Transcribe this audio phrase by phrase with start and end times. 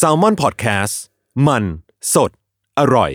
[0.00, 0.94] s a l ม o n PODCAST
[1.46, 1.64] มัน
[2.14, 2.30] สด
[2.78, 3.10] อร่อย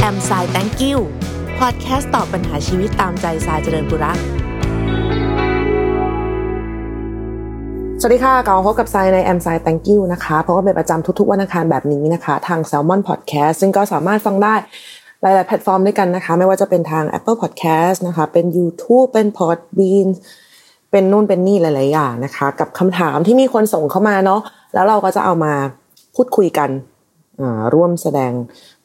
[0.00, 0.98] แอมสาย thank you
[1.58, 4.18] พอดแคสต์ตอบปัญหาชีวิตตามใจสายเจริญบุรัก
[8.02, 14.54] สวัสดีค่ะกลับมาพบกับไซในแอมไซ thank you นะคะเพราะว่าเป็นประจำทุกๆวันอังคารแบบนี้นะคะ ทาง Salmon Podcast ซึ่งก็สามารถฟังได้
[15.22, 20.08] หลาย ๆ แพลตฟอร์มด้วยกันนะคะ ไม่ว่าจะเป็นทาง Apple Podcast นะคะ เป็น YouTube เป็น Podbean
[20.90, 24.40] เป็นนู่นเป็นนี่หลาย ๆ อย่างนะคะ กับคำถามที่มีคนส่งเข้ามาเนาะ
[24.74, 25.54] แล้วเราก็จะเอามา
[26.14, 26.70] พูดคุยกัน
[27.74, 28.32] ร่วมแสดง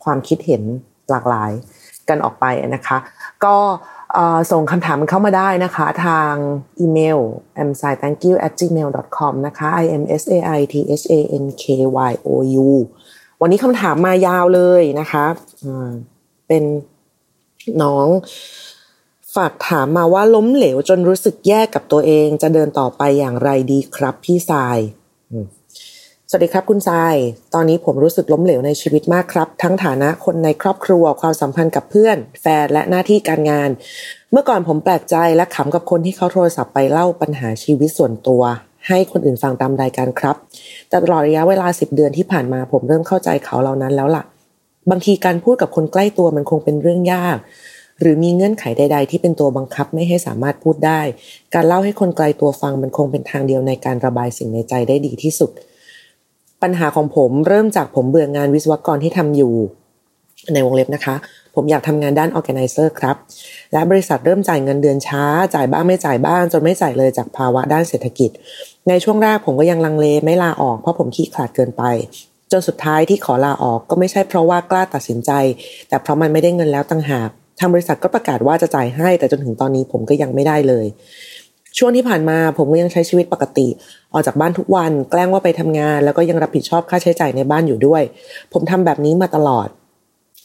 [0.03, 0.63] ความคิดเห็น
[1.09, 1.51] หลากหลาย
[2.09, 2.97] กันออกไปนะคะ
[3.45, 3.55] ก็
[4.51, 6.33] ส่งคำถามเข้ามาได้นะคะ ทาง
[6.79, 7.19] อีเมล
[7.69, 9.67] m s a i t h a n k y o u gmail com นะคะ
[9.83, 11.63] i m s a i t h a n k
[12.09, 12.29] y o
[12.67, 12.69] u
[13.41, 15.25] วันนี้คำถามมายาวเลยนะคะ
[16.47, 16.63] เป็น
[17.81, 18.07] น้อง
[19.35, 24.77] ฝากถามมาว่าล้มเหลวจนรู้สึกแย่กับตัวเอง จะเดินต่อไปอย่างไรดีครับพี่ทราย
[26.29, 27.15] สวัสดีครับคุณทราย
[27.53, 33.69] ตอนนี้ผมรู้สึกล้มเหลวในชีวิตมากครับ ทั้งฐานะคนในครอบครัวความสัมพันธ์กับเพื่อน แฟนและหน้าที่การงาน
[34.31, 38.41] เมื่อก่อนผมแปลกใจและขำกับคนที่เขาโทรศัพท์ไปเล่าปัญหาชีวิตส่วนตัว
[38.87, 40.35] ให้คนอื่นฟังตามรายการครับ
[40.89, 44.23] แต่ตลอดระยะเวลา 10 เดือนที่ผ่านมาผมเริ่มเข้าใจเขาเหล่านั้นแล้วล่ะ
[44.89, 47.37] บางทีการพูดกับคนใกล้ตัวมันคงเป็นเรื่องยาก
[48.01, 51.01] หรือมีเงื่อนไขใด ๆ ที่เป็นตัวบังคับไม่ให้สามารถพูดได้
[51.53, 55.51] การเล่าให้คนไกลตัวฟังมันคงเป็นทางเดียวในการระบายสิ่งในใจได้ดีที่สุด
[56.61, 59.53] ปัญหาของผมเริ่มจากผมเบื่องานวิศวกรที่ทำอยู่
[60.53, 61.15] ในวงเล็บนะคะ
[61.55, 63.15] ผมอยากทำงานด้าน organizer ครับ
[63.73, 65.23] และบริษัทเริ่มจ่ายเงินเดือนช้า
[65.55, 68.29] จ่ายบ้างไม่จ่ายบ้าง จนไม่จ่ายเลยจากภาวะด้านเศรษฐกิจ
[68.87, 71.83] ในช่วงแรกผมก็ยังลังเลไม่ลาออกเพราะผมขี้ขลาดเกินไป
[72.51, 75.31] จนสุดท้ายที่ขอลาออกก็ไม่ใช่เพราะว่ากล้าตัดสินใจ
[75.89, 77.29] แต่เพราะมันไม่ได้เงินแล้วต่างหาก
[77.59, 80.85] ทางบริษัทก็ประกาศว่าจะจ่ายให้ แต่จนถึงตอนนี้ผมก็ยังไม่ได้เลย
[81.77, 83.67] ช่วงที่ผ่านมาผมก็ยังใช้ชีวิตปกติ
[84.13, 88.03] ออกจากบ้านทุกวัน แกล้งว่าไปทำงาน แล้วก็ยังรับผิดชอบค่าใช้จ่ายในบ้านอยู่ด้วย
[88.53, 89.67] ผมทำแบบนี้มาตลอด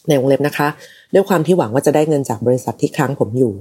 [0.09, 0.69] ในวงเล็บนะคะ
[1.15, 3.53] ด้วยความที่หวังว่าจะได้เงินจากบริษัทที่ค้างผมอยู่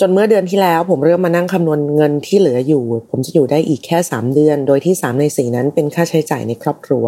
[0.00, 7.04] จนเมื่อเดือนที่แล้ว ผมเริ่มมานั่งคำนวณเงินที่เหลืออยู่ ผมจะอยู่ได้อีกแค่ 3 เดือน โดยที่ 3 ใน 4 นั้นเป็นค่าใช้จ่ายในครอบครัว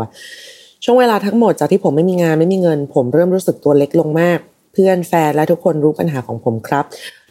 [0.89, 4.39] ช่วงเวลาทั้งหมดจากที่ผมไม่มีงานไม่มีเงิน ผมเริ่มรู้สึกตัวเล็กลงมาก
[4.73, 6.85] เพื่อนแฟนและทุกคนรู้ปัญหาของผมครับ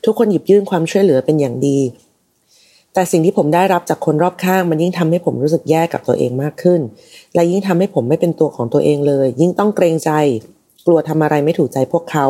[0.05, 1.79] ทุกคนหยิบยื่นความช่วยเหลือเป็นอย่างดี
[2.93, 6.81] แต่สิ่งที่ผมได้รับจากคนรอบข้าง มันยิ่งทำให้ผมรู้สึกแย่กับตัวเองมากขึ้น
[7.33, 10.11] และยิ่งทำให้ผมไม่เป็นตัวของตัวเองเลย ยิ่งต้องเกรงใจ
[10.85, 12.27] กลัวทำอะไรไม่ถูกใจพวกเขา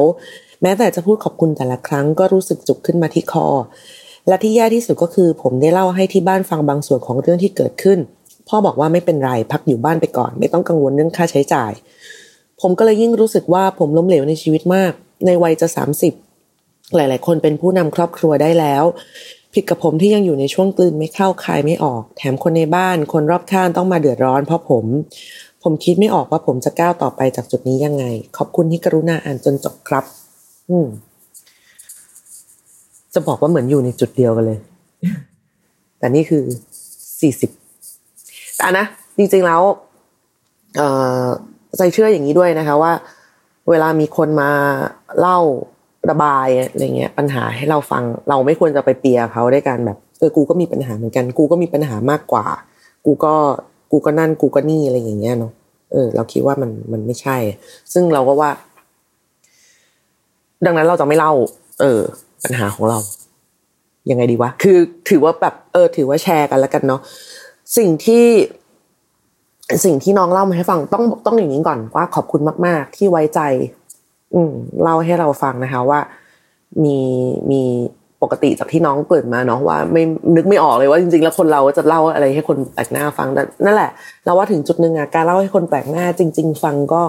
[0.62, 3.48] แม้แต่จะพูดขอบคุณแต่ละครั้งก็รู้สึกจุกขึ้นมาที่คอ
[4.28, 8.00] และที่แย่ที่สุดก็คือ ผมได้เล่าให้ที่บ้านฟังบางส่วนของเรื่องที่เกิดขึ้น
[8.48, 11.72] พ่อบอกว่าไม่เป็นไรพักอยู่บ้านไปก่อน ไม่ต้องกังวลเรื่องค่าใช้จ่าย
[12.62, 14.92] ผมก็เลยยิ่งรู้สึกว่าผมล้มเหลวในชีวิตมาก
[15.26, 15.68] ในวัยจะ
[16.32, 18.84] 30 หลาย ๆ คนเป็นผู้นำครอบครัวได้แล้ว
[19.54, 24.86] ผิดกับผมที่ยังอยู่ในช่วงกลืนไม่เข้าคายไม่ออก แถมคนในบ้าน คนรอบข้างต้องมาเดือดร้อนเพราะผม
[25.64, 28.06] ผมคิดไม่ออกว่าผมจะก้าวต่อไปจากจุดนี้ยังไง
[28.38, 30.06] ขอบคุณที่กรุณาอ่านจนจบครับ
[30.70, 30.88] อืม
[33.14, 34.60] จะบอกว่าเหมือนอยู่ในจุดเดียวกันเลย
[36.00, 36.44] แต่นี่คือ
[37.22, 37.52] สี่สิบ
[38.58, 38.86] แต่นะ
[39.18, 39.62] จริงๆแล้ว
[40.78, 40.82] เอ
[41.24, 41.26] อ
[41.78, 42.92] ใจเชื่ออย่างนี้ด้วยนะคะว่า
[43.70, 44.52] เวลามีคนมา
[45.20, 45.40] เล่า
[46.10, 52.46] ระบายอะไรเงี้ยปัญหาให้เราฟัง เราไม่ควรจะไปเปียเขาด้วยการแบบเออกูก็มีปัญหาเหมือนกัน กูก็มีปัญหามากกว่า
[53.06, 53.34] กูก็
[53.92, 55.52] กูก็นั่นกูก็นี่อะไรอย่างเงี้ยเนาะ
[55.92, 57.38] เออ เราคิดว่ามันมันไม่ใช่
[57.94, 58.50] ซึ่งเราก็ว่า
[60.66, 61.34] ดังนั้นเราจะไม่เล่า
[61.82, 62.02] เออ
[62.44, 63.00] ปัญหาของเรา
[64.10, 64.78] ยังไงดีวะ คือ
[65.10, 67.02] ถือว่าแบบเออ ถือว่าแชร์กันแล้วกันเนาะ
[67.78, 68.26] สิ่งที่
[69.86, 73.40] สิ่งที่น้องเล่ามาให้ฟังต้องต้องอย่างนี้ก่อนว่าขอบคุณมาก ๆ ที่ไว้ใจ
[74.34, 74.52] อืม
[74.82, 76.00] เล่าให้เราฟังนะคะว่า
[76.84, 76.98] มี
[77.52, 77.62] มี
[78.22, 80.04] ปกติจากที่น้องเปิดมาเนาะว่า ไม่
[80.36, 83.28] นึกไม่ออกเลยว่าจริง ๆ แล้วคนเราจะเล่าอะไรให้คนแปลกหน้าฟัง
[83.66, 83.92] นั่นแหละ
[84.26, 87.02] เราว่าถึงจุดหนึ่งอะการเล่าให้คนแปลกหน้า จริง ๆ ฟังก็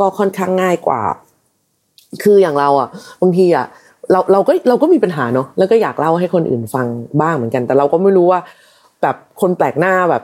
[0.00, 1.00] ก็ค่อนข้างง่ายกว่า
[2.22, 2.88] คืออย่างเราอะ
[3.22, 3.66] บางทีอะ
[4.12, 6.86] เราเราก็เราก็มีปัญหาเนาะแล้วก็อยากเล่าให้คนอื่นฟัง
[7.20, 8.40] บ้างเหมือนกัน แต่เราก็ไม่รู้ว่า
[9.02, 10.22] แบบคนแปลกหน้าแบบ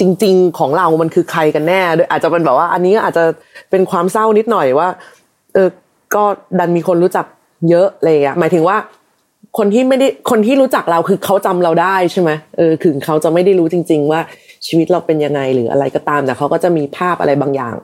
[0.00, 3.24] จริง ๆ ของเรามันคือใครกันแน่ด้วยอาจจะเป็นแบบว่า อันนี้อาจจะ
[3.70, 4.88] เป็นความเศร้านิดหน่อยว่า
[5.54, 5.68] เออ
[6.14, 6.24] ก็
[6.58, 7.26] ดันมีคนรู้จัก
[7.70, 8.76] เยอะเลยอะหมายถึงว่า
[9.58, 14.20] คนที่ไม่ได้คนที่รู้จักเราคือเขาจำเราได้ใช่ไหมเออถึงเขาจะไม่ได้รู้จริง ๆ ว่า
[14.66, 17.74] ชีวิตเราเป็นยังไงหรืออะไรก็ตามแต่เขาก็จะมีภาพอะไรบางอย่าง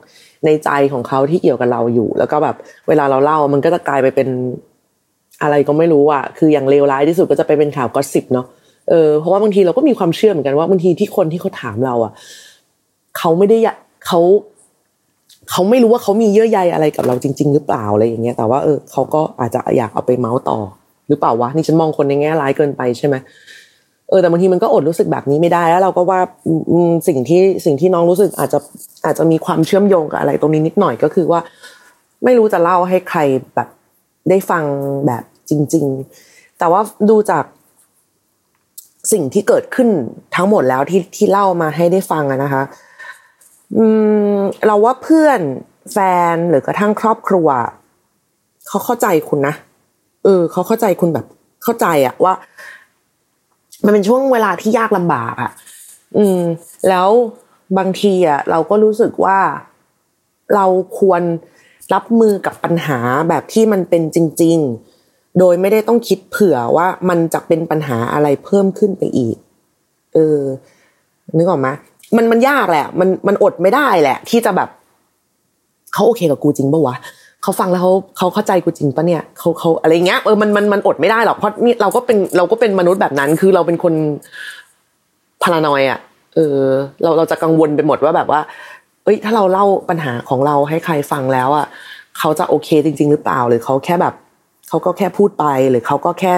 [0.45, 2.55] ในใจของเขาที่เกี่ยวกับเราอยู่ แล้วก็แบบ
[2.87, 4.27] เวลาเราเล่ามันก็จะกลายไปเป็น
[5.41, 8.45] อะไรก็ไม่รู้อะ คืออย่างเลวร้ายที่สุดก็จะไปเป็นข่าวก็สิบเนาะ
[8.89, 12.13] เออเพราะว่าบางทีเราก็มีความเชื่อเหมือนกันว่าบางทีที่คนที่เขาถามเราอะ
[13.17, 13.57] เขาไม่ได้
[14.07, 14.19] เขา
[15.51, 20.59] เขาไม่รู้ว่าเขามีเยื่อใยอะไรกับเราจริง ๆ หรือเปล่าอะไรอย่างเงี้ยแต่ว่าเออเขาก็อาจจะอยากเอาไปเมาส์ต่อ
[21.07, 23.15] หรือเปล่าวะนี่ฉันมองคนในแง่ร้ายเกินไปใช่ไหม
[24.09, 26.19] เออแต่บางทีมันก็อดรู้สึกแบบนี้ไม่ได้แล้วเราก็ว่า
[27.07, 28.59] สิ่งที่สิ่งที่น้องรู้สึกอาจจะ
[29.05, 31.39] อาจจะมีความเชื่อมโยงกับอะไรตรงนี้นิดหน่อยก็คือว่า
[32.23, 33.19] ไม่รู้จะเล่าให้ใคร
[33.55, 33.69] แบบ
[34.29, 34.63] ได้ฟัง
[35.07, 35.85] แบบจริง
[36.21, 37.43] ๆ แต่ว่าดูจาก
[39.11, 39.89] สิ่งที่เกิดขึ้น
[40.35, 42.63] ทั้งหมดแล้วที่ที่เล่ามาให้ได้ฟังอะนะคะ
[43.77, 43.85] อื
[44.35, 45.39] มเราว่าเพื่อน
[45.91, 45.97] แฟ
[46.33, 47.47] นหรือกระทั่งครอบครัว
[48.67, 49.55] เขาเข้าใจคุณนะ
[50.23, 51.25] เออเขาเข้าใจคุณแบบ
[51.63, 52.33] เข้าใจอะว่า
[53.85, 55.51] มันเป็นช่วงเวลาที่ยากลำบากอะ
[56.17, 56.39] อืม
[56.89, 57.09] แล้ว
[57.77, 59.39] บางทีอะเราก็รู้สึกว่า
[60.55, 60.65] เรา
[60.99, 61.21] ควร
[61.93, 62.99] รับมือกับปัญหา
[63.29, 64.94] แบบที่มันเป็นจริง ๆ
[65.39, 69.35] โดยไม่ได้ต้องคิดเผื่อว่ามันจะเป็นปัญหาอะไรเพิ่มขึ้นไปอีก
[70.13, 70.39] เออ
[71.37, 71.67] นึกออกไหม
[72.15, 74.69] มันมันยากแหละ มันมันอดไม่ได้แหละ ที่จะแบบ
[75.93, 76.95] เขาโอเคกับกูจริงปะวะ
[77.41, 83.93] เขาฟังแล้วเขาเขาเข้าใจกูจริงปะเนี่ยเขาเขาอะไรเงี้ยเออมันมันมันอดไม่ได้หรอกเพราะนี่เราก็เป็นเราก็เป็นมนุษย์แบบนั้น คือเราเป็นคน
[85.43, 85.99] พารานอยอะ
[86.35, 86.57] เออ
[87.03, 88.41] เราเราจะกังวลไปหมดว่าแบบว่า
[89.03, 91.65] เอ้ย ถ้าเราเล่าปัญหาของเราให้ใครฟังแล้วอะ
[92.19, 94.13] เขาจะโอเคจริง ๆ หรือเปล่า หรือเขาแค่แบบ
[94.75, 96.33] เขาก็แค่พูดไปหรือเขาก็แค่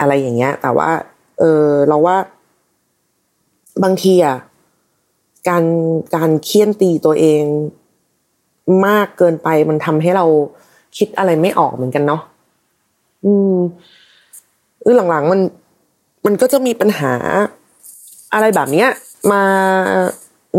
[0.00, 0.90] อะไรอย่างเงี้ย แต่ว่า
[1.38, 2.16] เออเราว่า
[3.84, 4.36] บางทีอะ
[5.48, 5.64] การ
[6.16, 7.42] การเคี่ยนตีตัวเอง
[8.86, 10.24] มากเกินไปมันทำให้เรา
[10.96, 12.22] คิดอะไรไม่ออกเหมือนกันเนาะ
[13.24, 13.56] อืม
[14.82, 15.40] เออหลังๆมัน
[16.26, 17.12] มันก็จะมีปัญหา
[18.34, 18.88] อะไรแบบเนี้ย
[19.32, 19.42] มา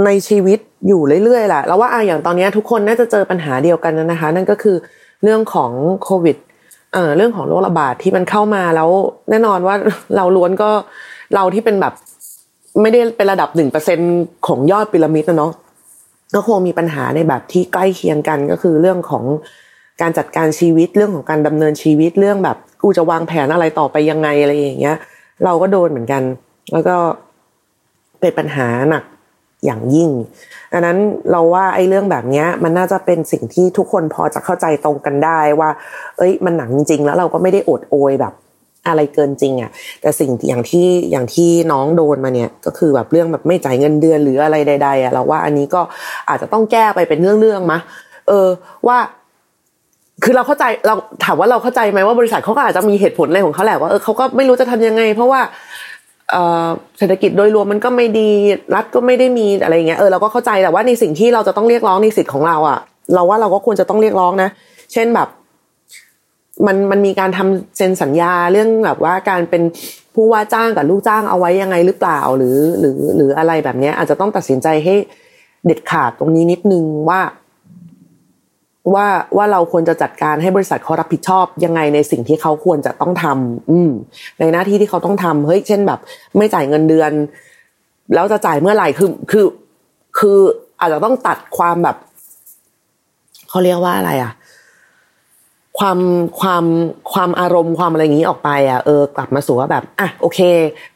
[0.06, 4.76] ในชีวิตอยู่เรื่อยๆแหละแล้วว่าอะอย่างตอนนี้ทุกคนน่าจะเจอปัญหาเดียวกันนะคะ นั่นก็คือ
[5.24, 5.72] เรื่องของ
[6.04, 6.38] โควิด
[6.94, 8.90] เออเรื่องของโรคระบาดที่มันเข้ามาแล้ว
[9.30, 9.76] แน่นอนว่า
[10.16, 10.70] เราล้วนก็
[11.36, 11.94] เราที่เป็นแบบ
[12.82, 14.00] ไม่ได้เป็นระดับหนึ่งเปอร์เซ็น
[14.48, 15.52] ของยอดพีระมิดนะเนาะ
[16.36, 19.24] ก็คงมีปัญหาในแบบที่ใกล้เคียงกันก็คือเรื่องของ
[20.02, 24.98] การจัดการชีวิตเรื่องของการดำเนินชีวิตเรื่องแบบกูจะวางแผนอะไรต่อไปยังไงอะไรอย่างเงี้ย
[25.46, 26.24] เราก็โดนเหมือนกัน
[26.74, 26.96] แล้วก็
[28.20, 29.04] เป็นปัญหาหนัก
[29.66, 30.10] อย่างยิ่ง
[30.74, 30.98] อันนั้น
[31.32, 35.70] เราว่าไอ้เรื่องแบบนี้มันน่าจะเป็นสิ่งที่ทุกคนพอจะเข้าใจตรงกันได้ว่า
[36.18, 38.34] เอ้ย มันหนักจริงๆแล้วเราก็ไม่ได้อดโอยแบบ
[38.88, 39.70] อะไรเกินจริงอะ่ะ
[40.02, 45.82] แต่สิ่งอย่างที่อย่างที่น้องโดนมาเนี่ย ก็คือแบบเรื่องแบบไม่จ่ายเงินเดือนหรืออะไรใด ๆอะ่ะเราว่าอันนี้ก็
[46.30, 47.80] อาจจะต้องแก้ไปเป็นเรื่องๆมะ
[48.28, 48.48] เออ
[48.88, 48.98] ว่า
[50.24, 55.42] คือเราเข้าใจเราถามว่าเราเข้าใจไหมว่าบริษัทเขาก็อาจจะมีเหตุผลอะไรของเขาแหละว่าเออเขาก็ไม่รู้จะทำยังไง เพราะว่า
[56.98, 58.30] เศรษฐกิจโดยรวมมันก็ไม่ดี
[58.76, 62.80] รัฐก็ไม่ได้มีอะไรเงี้ยเออเราก็เข้าใจแต่ว่าในสิ่งที่เราจะต้องเรียกร้องในสิทธิ์ของเราอะ่ะ
[63.14, 64.50] เราว่าเราก็ควรจะต้องเรียกร้องนะ
[64.94, 65.28] เช่นแบบ
[66.66, 69.64] มันมันมีการทำเซ็นสัญญาเรื่องแบบว่าการเป็น
[70.16, 74.96] ผู้ว่าจ้างกับลูกจ้างเอาไว้ยังไงหรือเปล่าหรือหรือหรืออะไรแบบนี้อาจจะต้องตัดสินใจให้
[75.66, 77.20] เด็ดขาดตรงนี้นิดนึงว่า
[78.94, 79.08] ว่า
[79.38, 83.92] ว่าเราควรจะจัดการให้บริษัทเขารับผิดชอบยังไงในสิ่งที่เขาควรจะต้องทำอืม
[84.40, 86.00] ในหน้าที่ที่เขาต้องทำเฮ้ยเช่นแบบ
[86.38, 87.12] ไม่จ่ายเงินเดือน
[88.14, 89.46] แล้วจะจ่ายเมื่อไหร่คือคือ
[90.18, 90.38] คือ
[90.80, 91.98] อาจจะต้องตัดความแบบ
[93.50, 94.32] เขาเรียกว่าอะไร อะ
[95.80, 96.00] ความ
[96.40, 96.66] ความ
[97.14, 100.40] ความอารมณ์ความอะไรอย่างนี้ออกไปอะเออกลับมาสู่ว่าแบบอะโอเค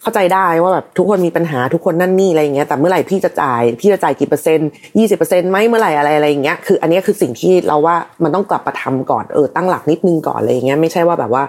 [0.02, 11.44] เข้าใจได้ว่าแบบทุกคนมีปัญหาทุกคนนั่นนี่อะไรอย่างเงี้ยแต่เมื่อไหร่พี่จะจ่ายพี่จะจ่ายกี่เปอร์เซ็นต์ยี่สิบเปอร์เซ็นต์ไหมเมื่อไหร่อะไรอะไรอย่างเงี้ยคืออันนี้คือสิ่งที่เราว่ามันต้องกลับมาทำก่อนเออตั้งหลักนิดนึงก่อนอะไรอย่างเงี้ยไม่ใช่ว่าแบบว่า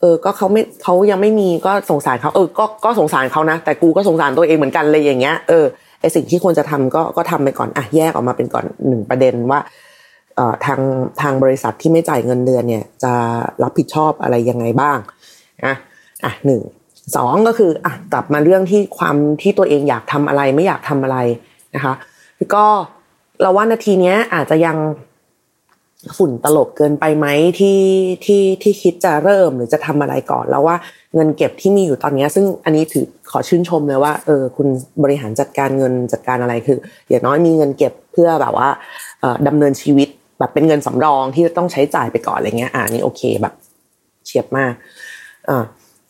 [0.00, 5.64] เออก็เขาไม่เขายังไม่มีก็สงสารเขาเออก็ก็สงสารเขานะ แต่กูก็สงสารตัวเองเหมือนกันเลยอย่างเงี้ยเออ
[6.00, 9.60] ไอสิ่งที่ควรจะทำก็ก็ทำไปก่อนอะแยกออกมาเป็นก่อนหนึ่งประเด็นว่า
[10.66, 10.80] ทาง
[11.20, 13.12] ทางบริษัทที่ไม่จ่ายเงินเดือนเนี่ยจะ
[13.62, 14.98] รับผิดชอบอะไรยังไงบ้าง
[15.64, 15.74] อะ
[16.24, 16.60] อะหนึ่ง
[17.16, 21.18] สองก็คืออะกลับมาเรื่องที่ความที่ตัวเองอยากทำอะไรไม่อยากทำอะไร
[21.74, 21.94] นะคะ
[22.54, 22.64] ก็
[23.40, 24.76] เราว่านาทีนี้อาจจะยัง
[26.16, 27.26] ฝุ่นตลบเกินไปไหม
[27.58, 27.80] ที่
[28.24, 30.76] ที่ที่คิดจะเริ่มหรือจะทำอะไรก่อนแล้วว่า
[31.14, 34.68] เงินเก็บที่มีอยู่ตอนนี้ ซึ่งอันนี้ถือขอชื่นชมเลยว่าเออคุณ
[35.02, 38.68] บริหารจัดการเงินจัดการอะไรคืออย่างน้อยมีเงินเก็บเพื่อแบบว่า
[39.48, 40.08] ดำเนินชีวิต
[40.42, 43.54] แบบเป็นเงินสำรองที่จะต้องใช้จ่ายไปก่อนอะไรเงี้ยอ่านี่โอเคแบบ
[44.26, 44.72] เฉียบมาก
[45.48, 45.64] อ่า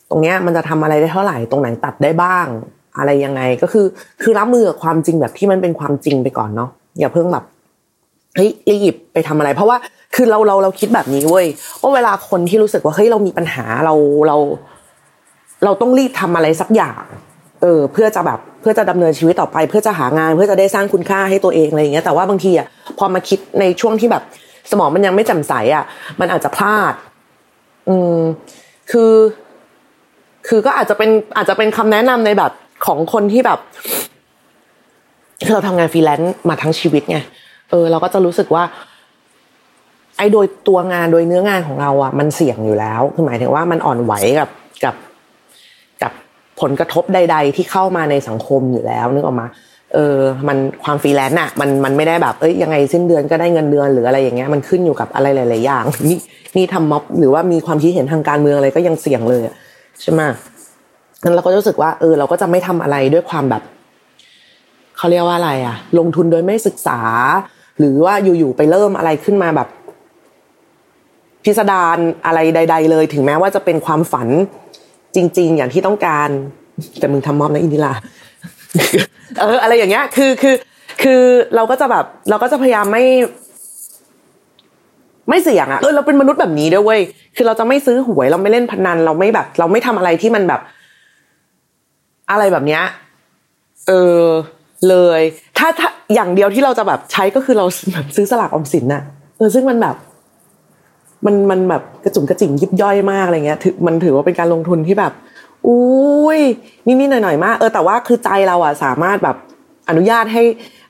[0.09, 2.47] ตรงเนี้ยมันจะทำอะไรได้เท่าไหร่ตรงไหนตัดได้บ้าง
[2.97, 3.85] อะไรยังไงก็คือ
[4.21, 7.45] คือรับมือกับความจริงแบบที่มันเป็นความจริงไปก่อนเนาะอย่าเพิ่งแบบ
[8.35, 9.77] เฮ้ยรีบไปทำอะไร เพราะว่า
[10.15, 11.45] คือเราเราเราคิดแบบนี้เว้ย
[11.81, 13.93] ว่าเวลาคนที่รู้สึกว่าเฮ้ยเรามีปัญหาเรา
[14.27, 14.37] เรา
[15.63, 17.03] เราต้องรีบทำอะไรสักอย่าง
[17.63, 22.67] เออเพื่อจะแบบเพื่อจะดำเนินชีวิตต่อไป เพื่อจะหางาน เพื่อจะได้สร้างคุณค่าให้ตัวเองอะไรอย่างเงี้ยแต่ว่าบางทีอะ
[22.97, 24.23] พอมาคิดในช่วงที่แบบ
[24.71, 25.83] สมองมันยังไม่แจ่มใสอะ
[26.19, 26.93] มันอาจจะพลาด
[27.89, 28.19] อืม
[28.91, 29.13] คือ
[30.47, 32.51] คือก็อาจจะเป็นอาจจะเป็นคำแนะนำในแบบ
[32.85, 33.59] ของคนที่แบบ
[35.51, 37.17] เราทำงานฟรีแลนซ์มาทั้งชีวิตไง
[37.69, 38.63] เออ เราก็จะรู้สึกว่า
[40.17, 44.49] ไอ้โดยตัวงานโดยเนื้องานของเราอะ มันเสี่ยงอยู่แล้วคือหมายถึงว่ามันอ่อนไหวกับ
[44.83, 44.95] กับ
[46.63, 49.47] ผลกระทบใด ๆ ที่เข้ามาในสังคมอยู่แล้วนึกออกปะ
[49.93, 50.17] เออ
[50.47, 56.17] มันความฟรีแลนซ์อะมันมันไม่ได้แบบเอ้ยยังไงสิ้นเดือนก็ได้เงินเดือนหรืออะไรอย่างเงี้ยมันขึ้นอยู่กับอะไรหลาย ๆ อย่าง นี่
[56.55, 59.41] นี่ทำม็อบหรือว่ามีความคิดเห็นทางการเมืองอะไรก็ยังเสี่ยงเลย
[60.01, 60.21] ใช่ไหม
[61.23, 63.63] นั้นเราก็รู้สึกว่า เออ เราก็จะไม่ทำอะไรด้วยความแบบ
[64.97, 66.99] เขาเรียกว่าอะไรอะลงทุนโดยไม่ศึกษา
[67.79, 69.67] หรือว่าอยู่ ๆ ไปเริ่มอะไรขึ้นมาแบบ
[71.43, 74.29] พิสดารอะไรใด ๆ เลย ถึงแม้ว่าจะเป็นความฝัน
[75.15, 76.29] จริง ๆ อย่างที่ต้องการ
[76.99, 77.93] แต่มึงทำมอบนะอินทิรา
[79.39, 80.55] เอออะไรอย่างเงี้ย คือคือ
[81.03, 81.21] คือ
[81.55, 83.03] เราก็จะแบบ เราก็จะพยายามไม่
[85.29, 87.01] ไม่เสี่ยงอะเออเราเป็นมนุษย์แบบนี้ด้วยเว้ย
[87.35, 90.61] คือเราจะไม่ซื้อหวยเราไม่เล่นพนัน เราไม่แบบ เราไม่ทำอะไรที่มันแบบ
[92.31, 92.83] อะไรแบบเนี้ย
[93.87, 93.91] เอ
[94.21, 94.23] อ
[94.89, 95.21] เลย
[95.57, 99.03] ถ้าถ้าอย่างเดียวที่เราจะแบบใช้ก็คือเราแบบซื้อสลากออมสินน่ะ
[99.37, 99.95] เออซึ่งมันแบบ
[101.25, 105.13] มันมันแบบกระจุ่มกระจิ๋มยิบย่อยมากอะไรเงี้ยถือมันถือว่าเป็นการลงทุนที่แบบ
[105.67, 106.39] อุ้ย
[106.85, 109.35] นี่นี่หน่อยหน่อยมากเออแต่ว่าคือใจเราอะสามารถแบบ
[109.89, 110.43] อนุญาตให้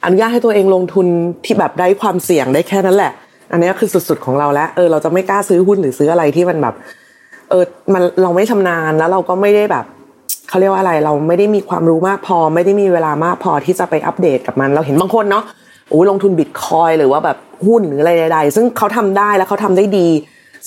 [0.06, 1.08] อนุญาตให้ตัวเองลงทุน
[1.46, 3.12] ที่แบบได้ความเสี่ยงได้แค่นั้นแหละ
[3.52, 6.76] อันนี้คือสุดๆของเราแล้วเออเราจะไม่กล้าซื้อหุ้นหรือซื้ออะไรที่มันแบบ
[7.50, 7.64] เออ
[7.94, 9.86] มันเราไม่ชำนาญแล้วเราก็ไม่ได้แบบ
[10.50, 15.44] เขาเรียกว่าอะไรเราไม่ได้มีความรู้มากพอ ไม่ได้มีเวลามากพอที่จะไปอัปเดตกับมัน เราเห็นบางคนเนาะ
[15.90, 20.08] โอ้ลงทุนบิตคอยหรือว่าแบบหุ้นหรืออะไรใดๆซึ่งเขาทำได้แล้วเขาทำได้ดี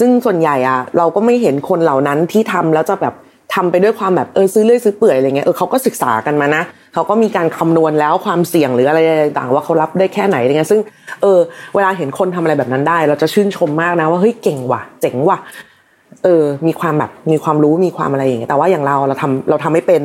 [0.01, 3.15] ซึ่งส่วนใหญ่อะเราก็ไม่เห็นคนเหล่านั้นที่ทำแล้วจะแบบ
[3.55, 6.63] ทำไปด้วยความแบบเออซื้อเลื่อยซื้อเปื่อยอะไรเงี้ยเออเขาก็ศึกษากันมานะ
[6.95, 8.99] เขาก็มีการคำนวณแล้วความเสี่ยงหรืออะไร
[9.39, 10.81] ต่างว่าเขารับได้แค่ไหนอะไรเงี้ยซึ่ง
[11.23, 11.39] เออ
[11.75, 15.39] เวลาเห็นคนทำอะไรแบบนั้นได้ เราจะชื่นชมมากนะว่าเฮ้ยเก่งว่ะ เจ๋งว่ะ
[16.25, 20.03] เออ มีความแบบมีความรู้มีความอะไรอย่างเงี้ยแต่ว่าอย่างเราเราทำเราทำไม่เป็น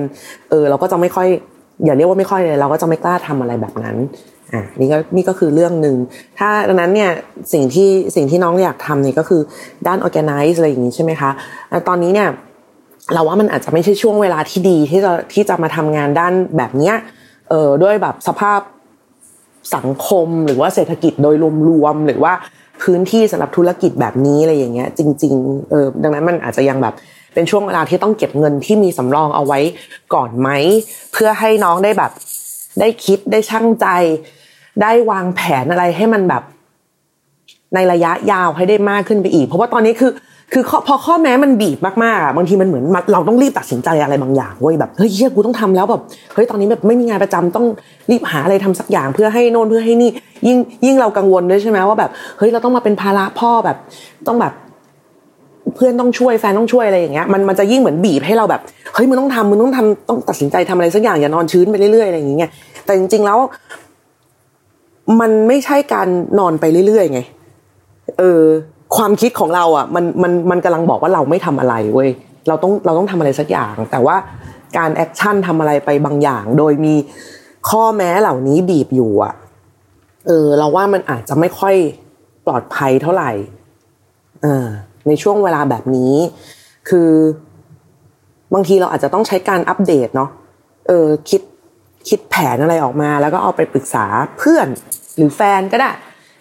[0.50, 1.28] เออ เราก็จะไม่ค่อย
[1.86, 3.96] อย่าเรียกว่าไม่ค่อยเลยเราก็จะไม่กล้าทำอะไรแบบนั้น
[4.54, 5.96] อะนี่ก็นี่ก็คือเรื่องหนึ่ง
[6.40, 7.12] ถ้าดังนั้นเนี่ย
[7.54, 9.42] สิ่งที่สิ่งที่น้องอยากทำเนี่ยก็คือ
[9.88, 11.32] ด้าน organize อะไรอย่างนี้ใช่ไหมคะ
[11.88, 12.30] ตอนนี้เนี่ย
[13.14, 16.96] เราว่ามันอาจจะไม่ใช่ช่วงเวลาที่ดีที่จะที่จะมาทำงานด้านแบบเนี้ย
[17.50, 18.60] เออด้วยแบบสภาพ
[19.76, 21.36] สังคมหรือว่าเศรษฐกิจโดย
[21.70, 22.34] รวมๆหรือว่า
[22.84, 26.94] พื้นที่สำหรับธุรกิจแบบนี้อะไรอย่างเงี้ย จริงๆเออดังนั้นมันอาจจะยังแบบ
[27.34, 29.60] เป็นช่วงเวลาที่ต้องเก็บเงินที่มีสำรองเอาไว้
[30.14, 30.50] ก่อนไหม
[31.14, 32.12] เพื่อให้น้องได้แบบ
[32.80, 33.88] ได้คิดได้ช่างใจ
[34.82, 36.44] ได้วางแผนอะไรให้มันแบบ
[37.76, 40.12] ในระยะยาวให้ได้มากขึ้นไปอีก เพราะว่าตอนนี้คือ
[40.54, 46.02] คือพอข้อแม้มันบีบมากๆอะบางทีมันเหมือนเราต้องรีบตัดสินใจอะไรบางอย่างเว้ยแบบเฮ้ยเฮียกูต้องทำแล้วแบบ
[46.34, 47.66] เฮ้ยตอนนี้แบบไม่มีงานประจำต้อง
[48.12, 50.10] รีบหาอะไรทำสักอย่างเพื่อให้โน่นเพื่อให้นี่
[50.48, 53.78] ยิ่งยิ่งเรากังวลด้วยใช่ไหมว่าแบบเฮ้ยเราต้องมาเป็นภาระพ่อแบบ
[54.28, 54.54] ต้องแบบ
[55.76, 58.62] เพื่อนต้องช่วยแฟนต้องช่วยอะไรอย่างเงี้ยมันมันจะยิ่งเหมือนบีบให้เราแบบ
[58.94, 62.52] เฮ้ยมึงต้องทำมึงต้องทำต้องตัดสินใจทำอะไรสักอย่างอย่านอนอื้นไปเรื่อยๆอะไรอย่างเงี้ย
[62.86, 63.40] แต่จริงๆแล้ว
[65.20, 66.08] มันไม่ใช่การ
[66.40, 67.22] นอนไปเรื่อยๆไง
[68.20, 68.44] เออ
[68.96, 72.10] ความคิดของเราอะ มันมันมันกำลังบอกว่าเราไม่ทำอะไรเว้ย
[72.48, 74.16] เราต้องเราต้องทำอะไรสักอย่าง แต่ว่า
[74.78, 76.96] การ action ทำอะไรไปบางอย่าง โดยมี
[77.70, 79.34] ข้อแม้เหล่านี้บีบอยู่อะ
[80.28, 81.76] เออ เราว่ามันอาจจะไม่ค่อย
[82.46, 83.32] ปลอดภัยเท่าไหร่
[84.42, 84.66] เออ
[85.08, 86.14] ในช่วงเวลาแบบนี้
[86.90, 87.10] คือ
[88.54, 90.30] บางทีเราอาจจะต้องใช้การอัปเดตเนาะ
[90.88, 91.42] เออคิด
[92.10, 94.06] คิดแผนอะไรออกมา แล้วก็เอาไปปรึกษา
[94.38, 94.68] เพื่อน
[95.18, 95.92] หรือแฟนก็ได้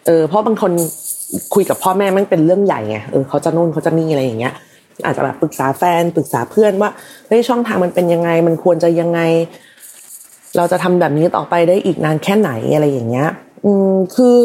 [0.07, 0.73] เออเพราะบางคน
[1.55, 4.55] คุยกับพ่อแม่มันเป็นเรื่องใหญ่ไงเออเขาจะนู่นเขาจะนี่อะไรอย่างเงี้ย
[5.05, 6.91] อาจจะแบบปรึกษาแฟนปรึกษาเพื่อนว่า
[7.29, 9.21] เฮ้ยช่องทางมันเป็นยังไง มันควรจะยังไง
[10.57, 13.29] เราจะทำแบบนี้ต่อไปได้อีกนานแค่ไหนอะไรอย่างเงี้ย
[13.65, 14.37] อืมคือ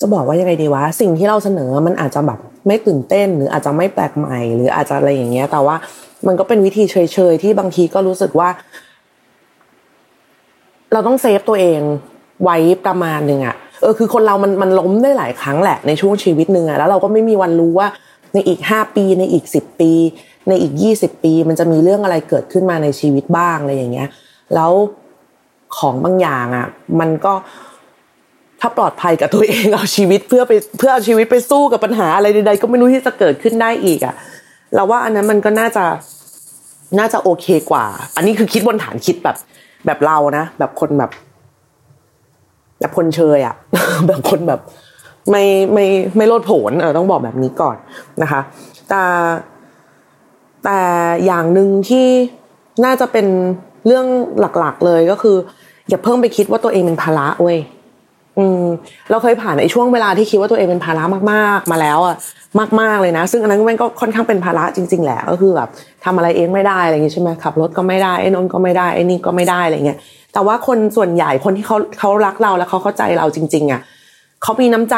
[0.00, 5.76] จะบอกว่ายังไงดีวะสิ่งที่เราเสนอมันอาจจะแบบไม่ตื่นเต้น หรืออาจจะไม่แปลกใหม่ หรืออาจจะอะไรอย่างเงี้ย แต่ว่า
[6.26, 6.96] มันก็เป็นวิธีเฉ
[7.32, 8.48] ยๆที่บางทีก็รู้สึกว่า
[10.92, 11.80] เราต้องเซฟตัวเอง
[12.42, 17.88] ไว้ประมาณหนึ่งอะเออคือคนเรามันมันล้มได้หลายครั้งแหละในช่วงชีวิตหนึ่งอะแล้วเราก็ไม่มีวันรู้ว่า
[18.34, 19.92] ในอีกห้าปีในอีกสิบปี
[20.48, 24.08] ในอีกยี่สิบปี มันจะมีเรื่องอะไรเกิดขึ้นมาในชีวิตบ้างอะไรอย่างเงี้ย
[24.54, 24.72] แล้ว
[25.76, 26.66] ของบางอย่างอะ
[27.00, 27.32] มันก็
[28.60, 34.14] ถ้าปลอดภัยกับตัวเองเอาชีวิตเพื่อไปเพื่อเอาชีวิตไปสู้กับปัญหาอะไรใดๆก็ไม่รู้ที่จะเกิดขึ้นได้อีกอะ
[34.74, 35.84] เราว่าอันนั้นมันก็น่าจะ
[36.98, 37.86] น่าจะโอเคกว่า
[38.16, 39.36] อันนี้คือคิดบนฐานคิดแบบ
[39.86, 41.10] แบบเรานะแบบคนแบบ
[42.84, 43.54] แบบคนเชยอะ
[44.06, 44.60] แบบคนแบบ
[45.30, 45.86] ไม่ไม่
[46.16, 47.76] ไม่โลดโผนเออต้องบอกแบบนี้ก่อน
[48.22, 48.40] นะคะ
[48.88, 49.02] แต่
[50.64, 50.80] แต่
[51.26, 52.06] อย่างหนึ่งที่
[52.84, 53.26] น่าจะเป็น
[53.86, 54.06] เรื่อง
[54.40, 55.36] หลักๆเลยก็คือ
[55.88, 57.58] อย่าเพิ่งไปคิดว่าตัวเองเป็นภาระเว้ย
[58.38, 58.64] อืม
[59.10, 62.16] เราเคยผ่านในช่วงเวลาที่คิดว่าตัวเองเป็นภาระมากๆ มาแล้วอะ
[62.80, 65.68] มาก ๆเลยนะ ซึ่งอันนั้นแมันก็ค่อนข้างเป็นภาระจริง ๆ แหละก็คือแบบ
[66.04, 69.98] ทำอะไรเองไม่ได้อะไรอย่างงี้ใช่ไหมขับรถก็ไม่ได้ไอ้นนก็ไม่ได้ไอ้นี่ก็ไม่ได้อะไรเงี้ย
[70.34, 73.80] แต่ว่าคนส่วนใหญ่คนที่เขาเขารักเราแล้วเขาเข้าใจเราจริง ๆอะ
[74.42, 74.96] เขามีน้ำใจ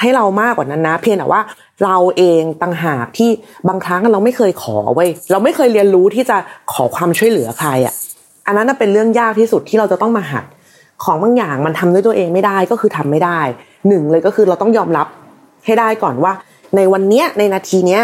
[0.00, 1.40] ให้เรามากกว่านั้นนะ เพียงแต่ว่า
[1.84, 3.30] เราเองต่างหากที่
[3.68, 6.36] บางครั้งเราไม่เคยขอเว้ยเราไม่เคยเรียนรู้ที่จะ
[6.72, 7.94] ขอความช่วยเหลือใครอะ
[8.46, 10.44] อันนั้นเป็นเรื่องยากที่สุดที่เราจะต้องมาหัด
[11.04, 13.40] ของบางอย่างมันทำด้วยตัวเองไม่ได้ก็คือทำไม่ได้
[13.88, 15.06] หนึ่งเลยก็คือเราต้องยอมรับ
[15.64, 16.32] ให้ได้ก่อนว่า
[16.76, 18.02] ในวันเนี้ยในนาทีเนี้ย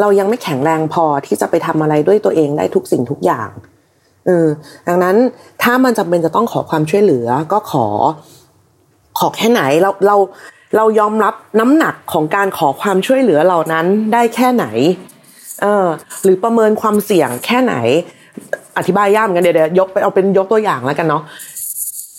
[0.00, 3.48] เรายังไม่แข็งแรงพอที่จะไปทำอะไรด้วยตัวเองได้ทุกสิ่งทุกอย่าง
[4.26, 4.46] เออ
[4.88, 5.16] ดังนั้น
[5.62, 7.86] ถ้ามันจำเป็นจะต้องขอความช่วยเหลือ ก็ขอ
[9.18, 10.16] ขอแค่ไหนเราเรา
[10.76, 14.66] เรายอมรับน้ำหนักของการขอความช่วยเหลือเหล่านั้นได้แค่ไหน
[15.62, 15.86] เออ
[16.22, 17.74] หรือประเมินความเสี่ยงแค่ไหน
[18.78, 21.22] อธิบายยากเหมือนกันเดี๋ยวเดี๋ยวยกไปเอาเป็นยกตัวอย่างแล้วกันเนาะ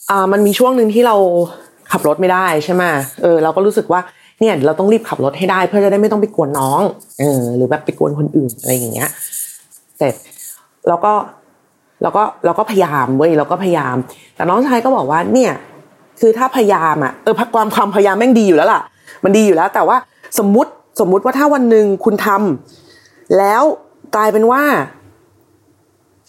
[0.10, 1.16] อ่ามันมีช่วงหนึ่งที่เรา
[1.92, 2.84] ขับรถไม่ได้ใช่ไหม
[3.22, 4.02] เออเราก็รู้สึกว่า
[4.40, 6.82] เนี่ยเราต้องรีบขับรถให้ได้ เพื่อจะได้ไม่ต้องไปกวนน้อง
[7.20, 9.10] เออหรือแบบไปกวนคนอื่นอะไรอย่างเงี้ย
[9.98, 10.16] เสร็จ
[10.88, 11.14] แล้วก็
[12.02, 13.96] เราก็เราก็พยายามเว้ยเราก็พยายาม
[14.36, 15.52] แต่น้องชายก็บอกว่าเนี่ย
[16.20, 18.82] คือถ้าพยายามอะเออความความพยายามแม่งดีอยู่แล้วล่ะ
[19.24, 19.98] มันดีอยู่แล้ว แต่ว่า
[20.40, 23.64] สมมติสมมุติว่าถ้าวันหนึ่งคุณทำแล้ว
[24.16, 24.64] กลายเป็นว่า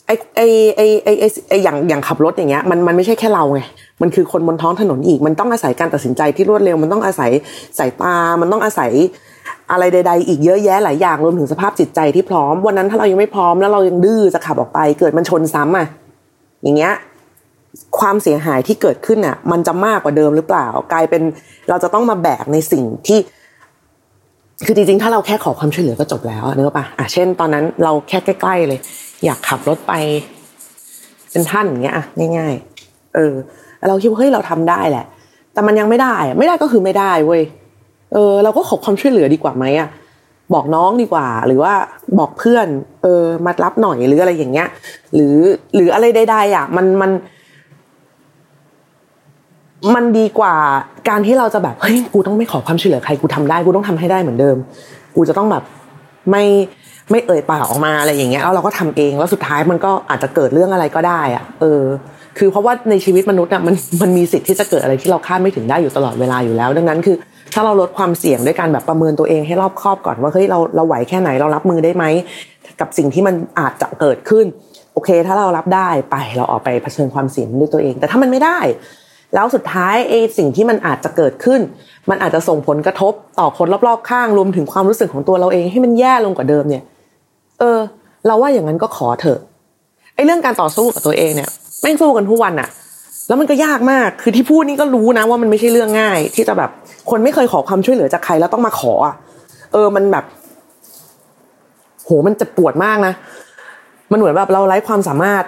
[0.06, 0.40] ไอไอ
[0.76, 1.08] ไอไอ
[1.48, 3.60] ไออย่างอย่างขับรถอย่างเงี้ยมันมันไม่ใช่แค่เราไง
[4.02, 7.30] มันคือคนบนท้องถนนอีก มันต้องอาศัยการตัดสินใจที่รวดเร็ว มันต้องอาศัย
[7.78, 8.90] สายตา มันต้องอาศัย
[9.72, 15.86] อะไรใด ๆ อีกเยอะแยะหลายอย่างรวมถึงสภาพจิตใจที่พร้อม วันนั้นถ้าเรายังไม่พร้อมแล้วเรายังดื้อจะขับออกไป เกิดมันชนซ้ำอะ
[16.62, 16.92] อย่างเงี้ย
[17.98, 21.22] ความเสียหายที่เกิดขึ้นอะ มันจะมากกว่าเดิมหรือเปล่า กลายเป็น
[21.68, 23.18] เราจะต้องมาแบกในสิ่งที่
[24.66, 28.80] คือจริงๆ ถ้าเราแค่ขอความช่วยเหลือก็จบแล้วเนื้อปะอะเช่น ตอนนั้นเราแค่ใกล้ๆเลย
[29.24, 29.92] อยากขับรถไป
[31.30, 32.04] เป็นท่านอย่างเงี้ยอะ
[32.38, 33.34] ง่ายๆ เออ
[33.88, 35.04] เราคิดว่าเฮ้ยเราทำได้แหละ
[35.52, 37.42] แต่มันยังไม่ได้อะไม่ได้ก็คือไม่ได้เว้ย
[38.12, 39.88] เออเราก็ขอความช่วยเหลือดีกว่าไหมอะ
[40.54, 41.72] บอกน้องดีกว่า หรือว่า
[42.18, 42.66] บอกเพื่อน
[43.02, 44.68] เออมารับหน่อยหรืออะไรอย่างเงี้ย
[45.14, 45.36] หรือ
[45.74, 47.10] หรืออะไรใดๆอะ มันมัน
[49.94, 50.54] มันดีกว่า
[51.08, 54.56] การที่เราจะแบบเฮ้ยกูต้องไม่ขอความช่วยเหลือใครกูทำได้กูต้องทำให้ได้เหมือนเดิม
[55.16, 55.62] กูจะต้องแบบ
[56.30, 56.44] ไม่
[57.10, 61.82] ไม่เอ่ยปากออกมาอะไรอย่างเงี้ยแล้วเราก็ทำเองแล้วสุดท้ายมันก็อาจจะเกิดเรื่องอะไรก็ได้อะเออ
[62.38, 67.16] คือเพราะว่าในชีวิตมนุษย์อะมันมันมีสิทธิ์ที่จะเกิดอะไรที่เราคาดไม่ถึงได้อยู่ตลอดเวลาอยู่แล้ว ดังนั้นคือ
[67.52, 72.04] ถ้าเราลดความเสี่ยงด้วยการแบบประเมินตัวเองให้รอบคอบก่อนว่าเฮ้ยเราเราไหวแค่ไหนเรารับมือได้ไหม
[72.80, 74.46] กับสิ่งที่มันอาจจะเกิดขึ้น
[74.94, 78.58] โอเค ถ้าเรารับได้ไปเราออกไปเผชิญความเสี่ยงด้วยตัวเอง แต่ถ้ามันไม่ได้
[79.34, 81.60] แล้วสุดท้ายไอ้สิ่งที่มันอาจจะเกิดขึ้น
[82.10, 86.82] มันอาจจะส่งผลกระทบต่อคนรอบๆ ข้างรวมถึงความรู้สึกของตัวเราเองให้มันแย่ลงกว่าเดิมเนี่ย
[87.60, 87.78] เออ
[88.26, 89.38] เราว่าอย่างนั้นก็ขอเถอะ
[90.14, 92.68] ไอ้เรื่องการต่อสู้กับตัวเองเนี่ยแม่งสู้กันทุกวันอะ
[93.28, 96.70] แล้วมันก็ยากมากคือที่พูดนี่ก็รู้นะว่ามันไม่ใช่เรื่องง่ายที่จะแบบ
[97.10, 99.14] คนไม่เคยขอความช่วยเหลือจากใครแล้วต้องมาขออะ
[99.72, 100.24] เออมันแบบ
[102.04, 103.12] โหมันจะปวดมากนะ
[104.12, 105.42] มันเหมือนแบบเราไร้ความสามารถ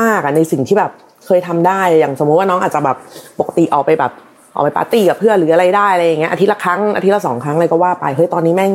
[0.00, 0.90] มาก ๆอะในสิ่งที่แบบ
[1.26, 2.96] เคยทำได้อย่างสมมติว่าน้องอาจจะแบบ
[3.38, 4.12] ปกติออกไปแบบ
[4.54, 8.72] ออกไปปาร์ตี้กับเพื่อนหรืออะไรได้อะไรอย่างเงี้ยอาทิตย์ละครั้งอาทิตย์ละสองครั้งอะไรก็ว่าไปเฮ้ยตอนนี้แม่ง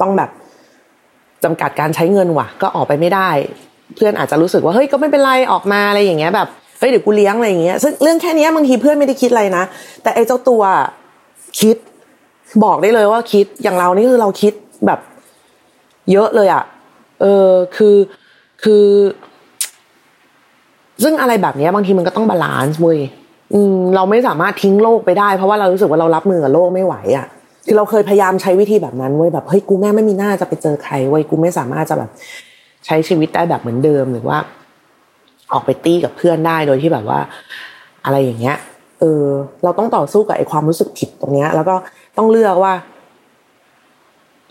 [0.00, 0.30] ต้องแบบ
[1.44, 3.30] จำกัดการใช้เงินว่ะ ก็ออกไปไม่ได้
[3.96, 9.64] เพื่อนอาจจะรู้สึกว่าเฮ้ยก็ไม่เป็นไรออกมาอะไรอย่างเงี้ยแบบเฮ้ยเดี๋ยวกูเลี้ยงอะไรอย่างเงี้ยซึ่งเรื่องแค่นี้บางทีเพื่อนไม่ได้คิดอะไรนะ
[10.02, 10.62] แต่ไอ้เจ้าตัว
[11.60, 11.76] คิด
[12.64, 14.52] บอกได้เลยว่าคิดอย่างเรานี่คือเราคิด
[14.86, 15.00] แบบ
[16.12, 16.64] เยอะเลยอะ
[17.20, 17.96] เออคือ
[18.62, 18.84] คือ
[21.02, 22.98] ซึ่งอะไรแบบนี้บางทีมันก็ต้อง balance เว้ย
[23.54, 27.26] อืมเราไม่สามารถทิ้งโลกไปได้เพราะว่าเรารู้สึกว่าเรารับมือกับโลกไม่ไหวอะ
[27.66, 32.10] คือเราเคยพยายามใช้วิธีแบบนั้นเว้ยแบบเฮ้ยกูแม่ไม่มีหน้าจะไปเจอใครเว้ยกูไม่สามารถจะแบบ
[32.86, 34.38] ใช้ชีวิตได้แบบเหมือนเดิมหรือว่า
[35.52, 37.20] ออกไปตี้กับเพื่อนได้โดยที่แบบว่า
[38.04, 38.56] อะไรอย่างเงี้ย
[39.02, 39.26] เออ
[39.64, 41.74] เราต้องต่อสู้กับไอ้ความรู้สึกผิดตรงเนี้ย แล้วก็
[42.16, 42.74] ต้องเลือกว่า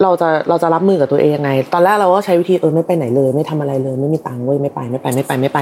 [0.03, 5.59] เราจะเราจะรับมือกับตัวเองยังไง ตอนแรกเราก็ใช้วิธีเออไม่ไปไหนเลย ไม่ทำอะไรเลย ไม่มีตังค์เว้ยไม่ไปไม่ไปไม่ไปไม่ไป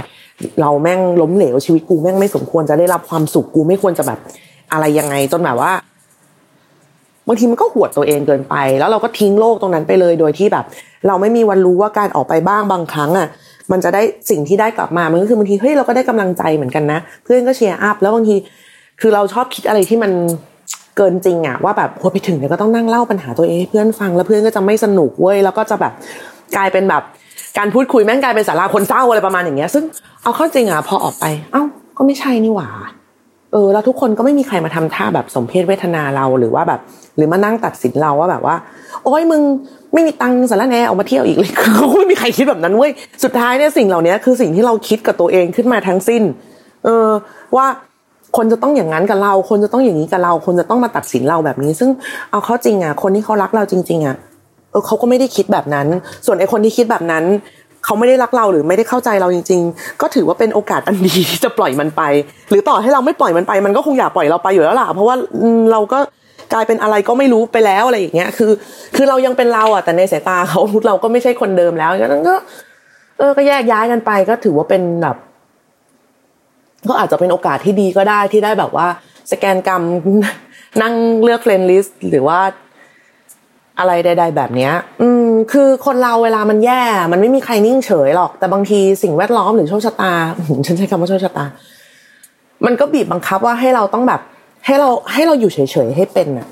[0.62, 4.20] เราแม่งล้มเหลวชีวิตกูแม่งไม่สมควรจะได้รับความสุขกูไม่ควรจะแบบ
[4.72, 5.72] อะไรยังไง จนแบบว่า
[7.28, 10.66] บางทีมันก็หวดตัวเองเกินไป แล้วเราก็ทิ้งโลกตรงนั้นไปเลยโดยที่แบบ
[11.08, 13.28] เราไม่มีวันรู้ว่าการออกไปบ้างบางครั้งอะ
[13.72, 18.36] มันจะได้สิ่งที่ได้กลับมา มันก็คือบางทีเฮ้ยเราก็ได้กำลังใจเหมือนกันนะ เพื่อนก็ cheer up แล้วบางที
[19.02, 20.12] คือเราชอบคิดอะไรที่มัน
[20.98, 25.94] เกินจริงอะว่าแบบพอไปถึงเนี่ยก็ต้องนั่งเล่าปัญหาตัวเองให้เพื่อนฟังแล้วเพื่อนก็จะไม่สนุกเว้ยแล้วก็จะแบบ
[26.56, 27.04] กลายเป็นแบบ
[27.58, 29.84] การพูดคุยแม่งกลายเป็นศาลาคนเศร้าอะไรประมาณอย่างเงี้ย ซึ่ง
[30.24, 31.64] เอาเข้าจริงอะพอออกไป เอ้า
[31.98, 32.70] ก็ไม่ใช่นี่หว่า
[33.52, 36.80] เออแล้วทุกคนก็ไม่มีใครมาทำท่าแบบสมเพศเวทนาเราหรือว่าแบบ
[37.16, 38.56] หรือมานั่งตัดสินเราว่าแบบว่า
[39.04, 39.42] โอ้ยมึง
[39.94, 42.92] ไม่มีตังค์สารแน่ออกมาเที่ยวอีกเลยคือไม่มีใครคิดแบบนั้นเว้ย
[43.24, 46.24] สุดท้ายเนี่ยสิ่งเหล่านี้คือสิ่งที่เราคิดกับตัวเองขึ้นมาทั้งสิ้น
[46.86, 47.08] เออ
[47.56, 47.66] ว่า
[48.38, 51.90] คนจะต้องอย่างนั้นกับเรา คนจะต้องอย่างนี้กับเรา คนจะต้องมาตัดสินเราแบบนี้ ซึ่ง
[52.32, 54.16] เอาเข้าจริงอะ คนที่เขารักเราจริง ๆอะ
[54.72, 55.88] เออเขาก็ไม่ได้คิดแบบนั้น
[56.26, 57.24] ส่วนไอ้คนที่คิดแบบนั้น
[57.86, 62.02] เขาไม่ได้รักเราหรือไม่ได้เข้าใจเราจริง ๆ ก็ถือว่าเป็นโอกาสอันดีที่จะปล่อยมันไป
[62.50, 65.16] หรือต่อให้เราไม่ปล่อยมันไป มันก็คงอยากปล่อยเราไปอยู่แล้วล่ะ เพราะว่า
[65.72, 66.00] เราก็
[66.54, 68.52] กลายเป็นอะไรก็ไม่รู้ไปแล้วอะไรอย่างเงี้ย คือ
[68.96, 72.36] คือเรายังเป็นเราอะ แต่ในสายตาเขาเราก็ไม่ใช่คนเดิมแล้วนั้นก็
[73.20, 75.16] เออ ก็แยกย้ายกันไป ก็ถือว่าเป็นแบบ
[76.88, 78.88] ก็อาจจะเป็นโอกาสที่ดีก็ได้ที่ได้แบบว่า
[79.32, 79.84] สแกนกรรม
[80.82, 82.40] นั่งเลือก friend list หรือว่า
[83.80, 90.14] อะไรใด ๆ แบบเนี้ย อืม คือคนเราเวลามันแย่ มันไม่มีใครนิ่งเฉยหรอก แต่บางทีสิ่งแวดล้อมหรือโชคชะตา
[90.66, 91.46] ฉันใช้คำว่าโชคชะตา
[92.66, 94.22] มันก็บีบบังคับว่าให้เราต้องแบบ
[94.66, 96.48] ให้เราให้เราอยู่เฉยๆให้เป็นอะ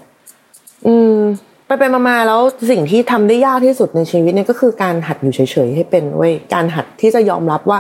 [0.88, 1.18] อืม
[1.66, 7.80] ไปไปมาๆแล้วสิ่งที่ทำได้ยากที่สุดในชีวิตเนี่ยก็คือการหัดอยู่เฉยๆให้เป็นเว้ย การหัดที่จะยอมรับว่า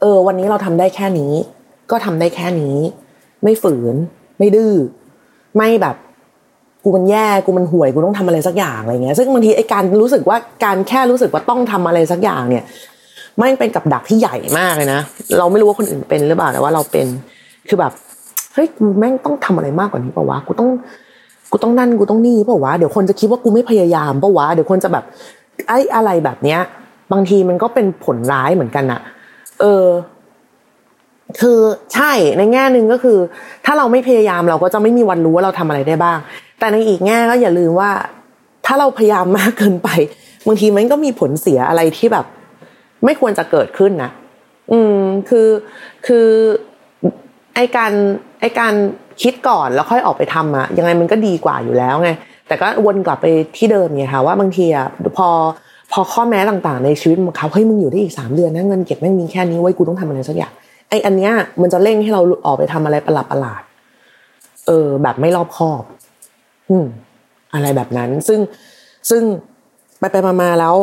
[0.00, 1.32] เออ วันนี้เราทำได้แค่นี้
[1.92, 2.76] ก็ทำได้แค่นี้
[3.42, 3.94] ไม่ฝืน
[4.38, 4.72] ไม่ดื้อ
[5.56, 5.96] ไม่แบบ
[6.84, 12.64] กูมันแย่กูมันห่วยกูต้องทำอะไรสักอย่างอะไรเงี้ยซึ่งบางทีไอ้การรู้สึกว่าการแค่รู้สึกว่าต้องทำอะไรสักอย่างเนี่ย
[13.38, 15.00] ไม่เป็นกับดักที่ใหญ่มากเลยนะ
[15.38, 17.06] เราไม่รู้ว่าคนอื่นเป็นหรือเปล่าแต่ว่าเราเป็น
[17.68, 17.92] คือแบบ
[18.54, 20.68] เฮ้ยกูแม่งต้องทำอะไรมากกว่านี้ปะวะกูต้อง
[21.50, 25.04] กูต้องนั่นกูต้องนี่ปะวะเดี๋ยวคนจะคิดว่ากูไม่พยายามปะวะเดี๋ยวคนจะแบบ
[25.68, 26.60] ไอ้อะไรแบบเนี้ย
[27.12, 29.00] บางทีมันก็เป็นผลร้ายเหมือนกันอะ
[29.60, 29.84] เออ
[31.40, 31.58] คือ
[31.94, 33.18] ใช่ในแง่หนึ่งก็คือ
[33.64, 36.18] ถ้าเราไม่พยายามเราก็จะไม่มีวันรู้ว่าเราทำอะไรได้บ้าง
[36.58, 37.90] แต่ในอีกแง่ก็อย่าลืมว่า
[38.66, 39.88] ถ้าเราพยายามมากเกินไป
[40.46, 42.26] บางทีมันก็มีผลเสียอะไรที่แบบ
[43.04, 44.10] ไม่ควรจะเกิดขึ้นนะ
[44.72, 45.48] อืมคือ
[46.06, 46.26] คือ
[47.54, 47.92] ไอการ
[48.40, 48.74] ไอการ
[49.22, 52.10] คิดก่อนแล้วค่อยออกไปทำอะยังไงมันก็ดีกว่าอยู่แล้วไง
[52.48, 55.28] แต่ก็วนกลับไปที่เดิมไงค่ะว่าบางทีอะพอ
[55.92, 60.52] พอข้อแม้ต่างๆ ในชีวิตมันเขาเฮ้ยมึงอยู่ได้อีกสามเดือนนะเงินเก็บแม่งมีแค่นี้ไว้กูต้องทำอะไรสักอย่าง
[60.92, 63.62] ไออันเนี้ยมันจะเร่งให้เราออกไปทำอะไรประหลาดประหลาด
[64.66, 65.82] เออ แบบไม่รอบคอบ
[66.70, 66.86] อืม
[67.54, 68.40] อะไรแบบนั้น ซึ่ง
[69.10, 69.22] ซึ่ง
[69.98, 70.74] ไปไปมาแล้ว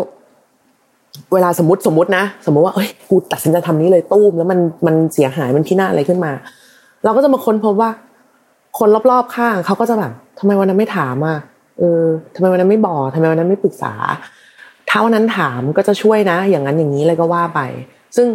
[1.34, 6.32] เวลาสมมติสมมตินะสมมติว่าเอ้ยกูตัดสินใจทำนี้เลยตู้มแล้วมันมันเสียหายมันที่หน้าอะไรขึ้นมา
[7.04, 7.90] เราก็จะมาค้นพบว่า
[8.80, 11.38] คนรอบๆข้างเขาก็จะแบบทำไมวันนั้นไม่ถามอะ
[11.80, 12.04] เออ
[12.36, 13.94] ทำไมวันนั้นไม่บอกทำไมวันนั้นไม่ปรึกษา
[14.90, 17.60] ถ้าวันนั้นถามก็จะช่วยนะ อย่างนั้นอย่างนี้เลยก็ว่าไป
[18.16, 18.28] ซึ่ง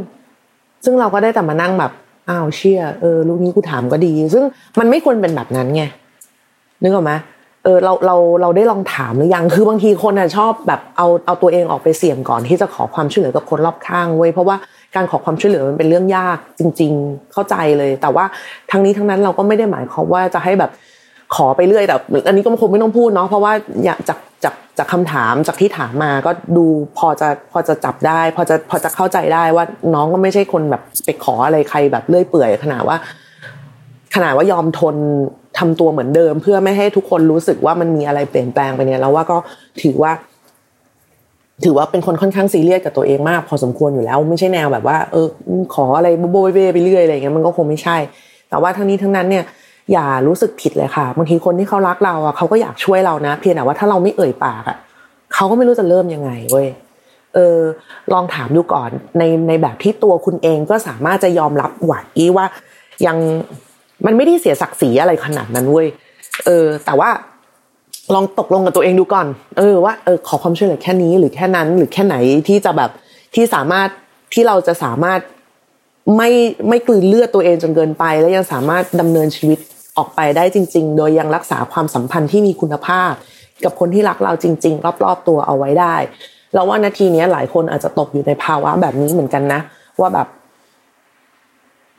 [0.85, 1.93] ซึ่งเราก็ได้แต่มานั่งแบบ
[2.29, 4.45] อ้าวเชี่ยเออลูกนี้กูถามก็ดี ซึ่ง
[4.79, 5.83] มันไม่ควรเป็นแบบนั้นไง
[6.83, 7.13] นึกออกไหม
[7.65, 14.57] เออเราเราเราได้ลองถามหรือยังคือบางทีคนอะชอบแบบเอาเอาตัวเองออกไปเสี่ยงก่อนที่จะขอความช่วยเหลือกับคนรอบข้างเว้ยเพราะว่า
[14.95, 18.25] การขอความช่วยเหลือมันเป็นเรื่องยากจริง ๆ เข้าใจเลย แต่ว่า
[18.71, 20.71] ทั้งนี้ทั้งนั้นเราก็ไม่ได้หมายความว่าจะให้แบบ
[21.35, 23.53] ขอไปเรื่อยแต่อันนี้ก็คงไม่ต้องพูดเนาะเพราะว่า
[23.85, 26.65] อยากจากจากจากคำถามจากที่ถามมาก็ดู
[26.99, 32.97] พอจะพอจะจับได้ พอจะพอจะเข้าใจได้ว่าน้องก็ไม่ใช่คนแบบไปขออะไรใครแบบเลื่อยเปื่อยขนาดว่า
[34.15, 34.97] ขนาดว่ายอมทน
[35.59, 39.37] ทำตัวเหมือนเดิม เพื่อไม่ให้ทุกคนรู้สึกว่ามันมีอะไรเปลี่ยนแปลงไปเนี่ยแล้วว่าก็
[39.83, 40.13] ถือว่า
[41.65, 45.27] ถือว่าเป็นคนค่อนข้างซีเรียสกับตัวเองมาก พอสมควรอยู่แล้ว ไม่ใช่แนวแบบว่า เออ
[45.75, 47.97] ขออะไรโบโบเบ้ไปเรื่อยอะไรเงี้ยมันก็คงไม่ใช่
[48.49, 49.45] แต่ว่าทั้งนี้ทั้งนั้นเนี่ย
[49.93, 54.79] อย่ารู้สึกผิดเลยค่ะบางทีคนที่เขารักเราอะเขาก็อยากช่วยเรานะ เพียงแต่ว่าถ้าเราไม่เอ่ยปากอะ
[55.35, 56.69] เขาก็ไม่รู้จะเริ่มยังไงเว้ย
[57.35, 57.59] เออ
[58.13, 61.95] ลองถามดูก่อนในในแบบที่ตัวคุณเองก็สามารถจะยอมรับไหว
[62.37, 62.47] ว่า
[63.07, 63.17] ยัง
[64.07, 65.87] มันไม่ได้เสียศักดิ์ศรีอะไรขนาดนั้นเว้ย
[66.47, 67.11] เออ แต่ว่า
[68.15, 69.27] ลองตกลงกับตัวเองดูก่อน
[69.59, 72.17] เออว่าเออขอความช่วยเหลือแค่นี้หรือแค่นั้น หรือแค่ไหน
[72.49, 72.91] ที่จะแบบ
[73.35, 73.89] ที่สามารถ
[74.33, 75.21] ที่เราจะสามารถ
[76.17, 76.31] ไม่
[76.69, 79.59] ไม่กลืนเลือดตัวเองจนเกินไป แล้วยังสามารถดำเนินชีวิต
[79.97, 83.13] ออกไปได้จริง ๆ โดยยังรักษาความสัมพันธ์ที่มีคุณภาพ
[83.65, 85.97] กับคนที่รักเราจริง ๆ รอบๆตัวเอาไว้ได้
[86.55, 89.61] เราว่านาทีนี้หลายคนอาจจะตกอยู่ในภาวะแบบนี้เหมือนกันนะ
[90.01, 90.29] ว่าแบบ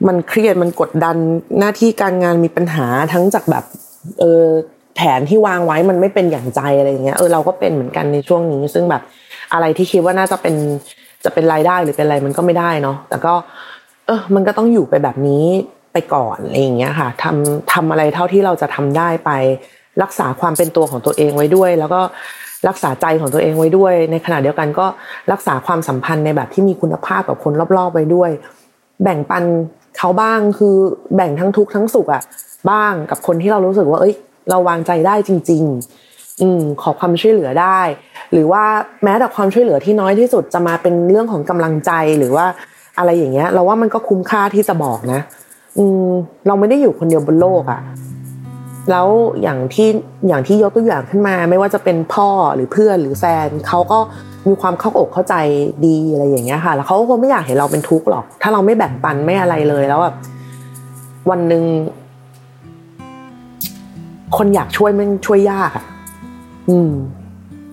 [0.06, 1.16] มันเครียดมันกดดัน
[1.58, 3.64] หน้าที่การงานมีปัญหาทั้งจากแบบ
[4.20, 4.44] เออ
[4.96, 9.02] แผนที่วางไว้มันไม่เป็นอย่างใจอะไรอย่างเงี้ยเออเราก็เป็นเหมือนกันในช่วงนี้ ซึ่งแบบ
[9.52, 10.54] อะไรที่คิดว่าน่าจะเป็น
[11.24, 13.34] จะเป็นรายได้หรือเป็นอะไรมันก็ไม่ได้เนาะแต่ก็
[14.06, 15.46] เออมันก็ต้องอยู่ไปแบบนี้
[15.96, 19.30] ไปก่อนอะไรอย่างเงี้ยค่ะทำทำอะไรเท่าที่เราจะทำได้ไป
[20.02, 22.00] รักษาความเป็นตัวของตัวเองไว้ด้วย แล้วก็
[22.68, 24.86] รักษาใจของตัวเองไว้ด้วย ในขณะเดียวกันก็
[25.32, 28.30] รักษาความสัมพันธ์ในแบบที่มีคุณภาพกับคนรอบๆไว้ด้วย
[29.02, 29.44] แบ่งปัน
[29.98, 30.76] เขาบ้างคือ
[31.16, 32.22] แบ่งทั้งทุกข์ทั้งสุขอะ
[32.70, 34.14] บ้างกับคนที่เรารู้สึกว่า เอ้ย
[34.50, 35.62] เราวางใจได้จริง
[36.02, 37.80] ๆ อืมขอความช่วยเหลือได้
[38.32, 38.64] หรือว่า
[39.04, 42.46] แม้แต่ความช่วยเหลือที่น้อยที่สุดจะมาเป็นเรื่องของกำลังใจหรือว่า
[42.98, 45.20] อะไรอย่างเงี้ย เราว่ามันก็คุ้มค่าที่จะบอกนะ
[45.78, 46.08] อืม
[46.46, 47.80] เราไม่ได้อยู่คนเดียวบนโลกอะ
[48.90, 49.08] แล้ว
[49.42, 49.88] อย่างที่
[50.28, 53.98] อย่างที่ยกตัวอย่างขึ้นมา ไม่ว่าจะเป็นพ่อหรือเพื่อนหรือแฟนเขาก็
[54.48, 55.34] มีความเข้าอกเข้าใจ
[55.86, 60.16] ดีอะไรอย่างเงี้ยค่ะ แล้วเขาก็ไม่อยากเห็นเราเป็นทุกข์หรอก ถ้าเราไม่แบ่งปันไม่อะไรเลยแล้วแบบ
[61.30, 61.64] วันหนึ่ง
[64.36, 65.84] คนอยากช่วยมันช่วยยากอะ
[66.70, 66.90] อืม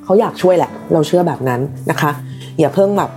[0.04, 2.12] เขาอยากช่วยแหละ เราเชื่อแบบนั้นนะคะ
[2.60, 3.12] อย่าเพิ่งแบบ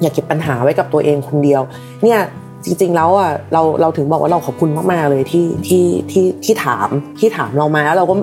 [0.00, 1.62] อย่าเก็บปัญหาไว้กับตัวเองคนเดียว
[2.02, 2.20] เนี่ย
[2.64, 6.88] จริงๆแล้วอะเราเราถึงบอกว่าเราขอบคุณมากๆเลยที่ที่ที่ที่ถาม
[7.20, 8.14] ที่ถามเรามาแล้วเราก็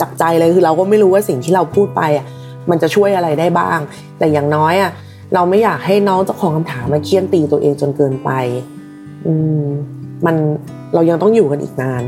[0.00, 2.26] จับใจเลยคือเราก็ไม่รู้ว่าสิ่งที่เราพูดไปอะ
[2.70, 3.78] มันจะช่วยอะไรได้บ้าง
[4.18, 4.90] แต่อย่างน้อยอะ
[5.34, 8.30] เราไม่อยากให้น้องเจ้าของคำถามมาเคี่ยนตีตัวเองจนเกินไป
[9.26, 9.64] อืม
[10.26, 10.36] มัน
[10.94, 12.02] เรายังต้องอยู่กันอีกนาน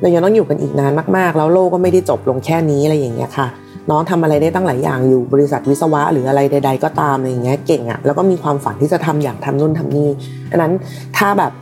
[0.00, 3.48] เรายังต้องอยู่กันอีกนานมากๆ แล้วโลกก็ไม่ได้จบลงแค่นี้อะไรอย่างเงี้ยค่ะ
[3.90, 10.08] น้องทำอะไรได้ตั้งหลายอย่างอยู่บริษัทวิศวะหรืออะไรใด ๆ ก็ตามอะไรอย่างเงี้ยเก่งอะ่ะแล้วก็มีความฝันที่จะทำอย่างทำนู่นทำนี่
[10.50, 10.72] อันนั้น
[11.16, 11.52] ถ้าแบบ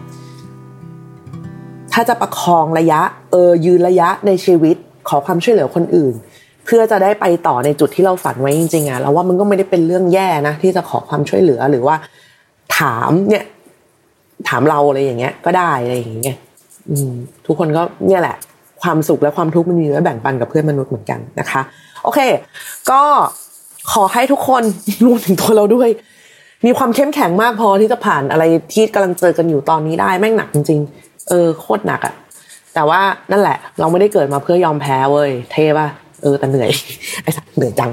[1.92, 3.00] ถ้าจะประคองระยะ
[3.32, 4.76] เออยืนระยะในชีวิต
[5.08, 6.14] ขอความช่วยเหลือคนอื่น
[6.64, 11.96] เพื่อจะได้ไปต่อในจุดที่เราฝันไว้จริงๆอะ่ะแล้วว่ามันก็ไม่ได้เป็นเรื่องแย่นะที่จะขอความช่วยเหลือหรือว่า
[12.78, 13.44] ถามเนี่ย
[14.48, 16.36] ถามเราอะไรอย่างเงี้ย ก็ได้อะไรอย่างเงี้ย
[17.46, 18.36] ทุกคนก็เนี่ยแหละ
[18.82, 21.60] ความสุขและความทุกข์มันมีไว้แบ่งปันกับเพื่อนมนุษย์เหมือนกันนะคะ
[22.04, 22.20] โอเค
[22.90, 23.02] ก็
[23.92, 24.62] ขอให้ทุกคน
[25.06, 25.88] รวมถึงตัวเราด้วย
[26.66, 32.14] มีความเข้มแข็งมากพอที่จะผ่านอะไรที่กำลังเจอกันอยู่ตอนนี้ได้แม่งหนักจริงๆเออโคตรหนักอะ
[32.74, 35.88] แต่ว่านั่นแหละ เราไม่ได้เกิดมาเพื่อยอมแพ้เว้ยเท่ป่ะ
[36.22, 36.70] เออแต่เหนื่อย
[37.22, 37.90] ไอ้สัสเหนื่อยจัง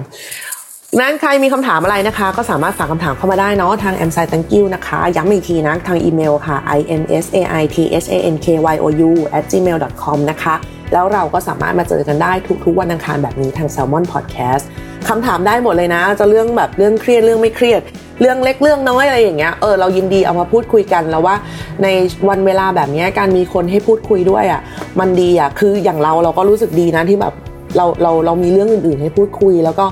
[0.99, 6.79] นั้นใครมีคำถามอะไรนะคะ ก็สามารถฝากคำถามเข้ามาได้เนาะทาง m s i t h a n k you นะคะ ย้ำอีกทีนะ ทางอีเมลค่ะ i
[7.01, 10.17] n s a i t h a n k y o u at gmail com
[10.31, 10.55] นะคะ
[10.95, 12.31] แล้วเราก็สามารถมาเจอกันได้
[12.65, 14.63] ทุกๆวันอังคารแบบนี้ทาง Salmon Podcast
[15.09, 17.81] คำถามได้หมดเลยนะ จะเรื่องแบบเรื่องเครียดเรื่องไม่เครียด
[18.21, 21.35] เรื่องเล็กเรื่องน้อยอะไรอย่างเงี้ยเออเรายินดีเอามาพูดคุยกันแล้วว่า
[21.83, 21.87] ใน
[22.29, 24.61] วันเวลาแบบนี้การมีคนให้พูดคุยด้วยอะ
[24.99, 27.33] มันดีอะคืออย่างเราเราก็รู้สึกดีนะที่แบบ
[27.77, 29.85] เราเราเรามีเรื่องอื่นๆ ให้พูดคุย แล้วก็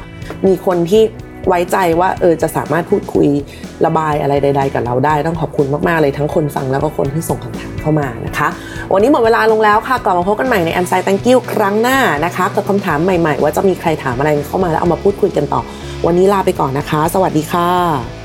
[0.47, 1.03] มีคนที่
[1.47, 3.27] ไว้ใจว่าเออจะสามารถพูดคุย
[3.85, 8.47] ระบายอะไรใด ๆ กับเราได้ ต้องขอบคุณมากๆเลยทั้งคนฟังแล้วก็คนที่ส่งคำถาม เข้ามานะคะ
[8.93, 15.61] วันนี้หมดเวลาลงแล้วค่ะ กลับมาพบกันใหม่ในแอมไซต์ตังกิ้วครั้งหน้านะคะกับคำถามใหม่ ๆ ว่าจะมีใครถามอะไรเข้ามาแล้วเอามาพูดคุยกันต่อ
[16.05, 18.22] วันนี้ลาไปก่อนนะคะ สวัสดีค่ะ